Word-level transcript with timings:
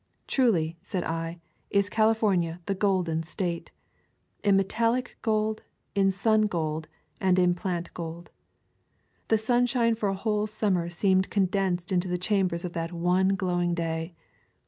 Truly, 0.25 0.79
said 0.81 1.03
I, 1.03 1.39
is 1.69 1.87
California 1.87 2.59
the 2.65 2.73
Golden 2.73 3.21
State— 3.21 3.69
in 4.43 4.57
metallic 4.57 5.15
gold, 5.21 5.61
in 5.93 6.09
sun 6.09 6.47
gold, 6.47 6.87
and 7.19 7.37
in 7.37 7.53
plant 7.53 7.93
gold. 7.93 8.31
The 9.27 9.37
sunshine 9.37 9.93
for 9.93 10.09
a 10.09 10.15
whole 10.15 10.47
summer 10.47 10.89
seemed 10.89 11.29
condensed 11.29 11.91
into 11.91 12.07
the 12.07 12.17
chambers 12.17 12.65
of 12.65 12.73
that 12.73 12.91
one 12.91 13.35
glowing 13.35 13.75
day. 13.75 14.15